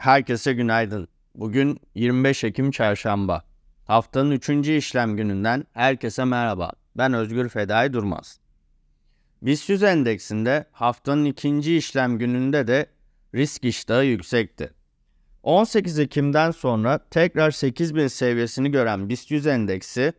[0.00, 1.08] Herkese günaydın.
[1.34, 3.44] Bugün 25 Ekim Çarşamba.
[3.84, 4.48] Haftanın 3.
[4.68, 6.72] işlem gününden herkese merhaba.
[6.96, 8.38] Ben Özgür Fedai Durmaz.
[9.42, 12.86] BIST 100 endeksinde haftanın ikinci işlem gününde de
[13.34, 14.70] risk iştahı yüksekti.
[15.42, 20.12] 18 Ekim'den sonra tekrar 8000 seviyesini gören BIST 100 endeksi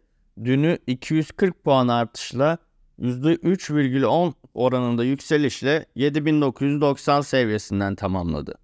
[0.43, 2.57] dünü 240 puan artışla
[2.99, 8.60] %3,10 oranında yükselişle 7990 seviyesinden tamamladı.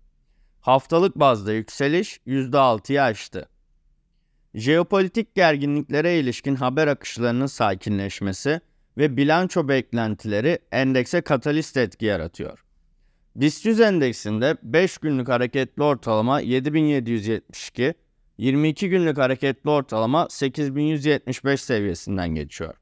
[0.61, 3.49] Haftalık bazda yükseliş %6'yı aştı.
[4.55, 8.61] Jeopolitik gerginliklere ilişkin haber akışlarının sakinleşmesi
[8.97, 12.63] ve bilanço beklentileri endekse katalist etki yaratıyor.
[13.35, 17.93] BIST 100 endeksinde 5 günlük hareketli ortalama 7772,
[18.37, 22.75] 22 günlük hareketli ortalama 8175 seviyesinden geçiyor.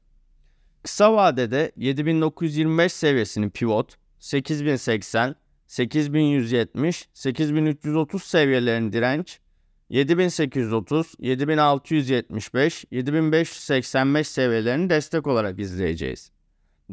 [0.82, 9.40] Kısa vadede 7925 seviyesini pivot, 8080, 8170, 8330 seviyelerin direnç,
[9.88, 16.30] 7830, 7675, 7585 seviyelerini destek olarak izleyeceğiz.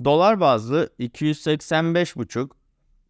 [0.03, 2.49] Dolar bazlı 285,5,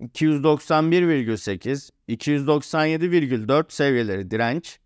[0.02, 4.80] 291,8, 297,4 seviyeleri direnç,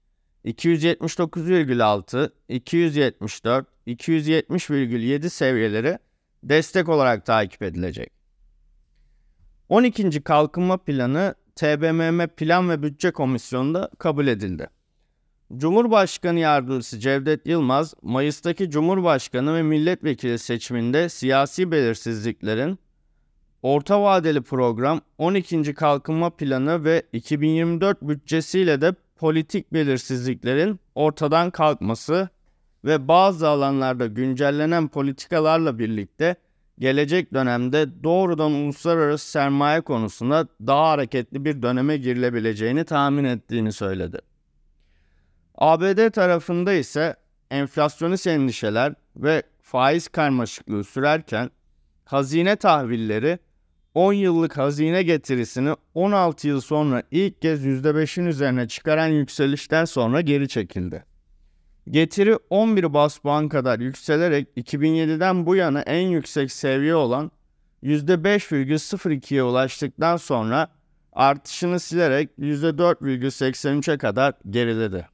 [0.45, 5.97] 279,6, 274, 270,7 seviyeleri
[6.43, 8.16] destek olarak takip edilecek.
[9.69, 10.21] 12.
[10.21, 14.67] Kalkınma Planı TBMM Plan ve Bütçe Komisyonu'nda kabul edildi.
[15.57, 22.79] Cumhurbaşkanı Yardımcısı Cevdet Yılmaz, Mayıs'taki Cumhurbaşkanı ve milletvekili seçiminde siyasi belirsizliklerin
[23.63, 25.73] orta vadeli program 12.
[25.73, 32.29] Kalkınma Planı ve 2024 bütçesiyle de politik belirsizliklerin ortadan kalkması
[32.85, 36.35] ve bazı alanlarda güncellenen politikalarla birlikte
[36.79, 44.19] gelecek dönemde doğrudan uluslararası sermaye konusunda daha hareketli bir döneme girilebileceğini tahmin ettiğini söyledi.
[45.55, 47.15] ABD tarafında ise
[47.51, 51.49] enflasyonist endişeler ve faiz karmaşıklığı sürerken
[52.05, 53.39] hazine tahvilleri
[53.93, 60.47] 10 yıllık hazine getirisini 16 yıl sonra ilk kez %5'in üzerine çıkaran yükselişten sonra geri
[60.47, 61.03] çekildi.
[61.91, 67.31] Getiri 11 bas puan kadar yükselerek 2007'den bu yana en yüksek seviye olan
[67.83, 70.67] %5,02'ye ulaştıktan sonra
[71.13, 75.07] artışını silerek %4,83'e kadar geriledi.